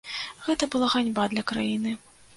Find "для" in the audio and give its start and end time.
1.35-1.47